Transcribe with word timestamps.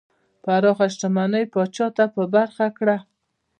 پراخه 0.43 0.87
شتمنۍ 0.93 1.45
پاچا 1.53 1.87
ته 1.97 2.03
په 2.13 2.23
برخه 2.33 2.65
کړه. 2.77 2.97